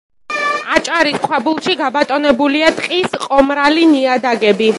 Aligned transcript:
აჭარის 0.77 1.19
ქვაბულში 1.25 1.77
გაბატონებულია 1.83 2.73
ტყის 2.81 3.17
ყომრალი 3.27 3.89
ნიადაგები. 3.95 4.69